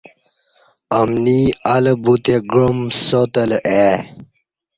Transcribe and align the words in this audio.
امنی 0.99 1.39
اہ 1.71 1.77
لہ 1.83 1.93
بوتے 2.03 2.35
گعام 2.51 2.77
ساتلہ 3.05 3.57
ای 3.71 3.89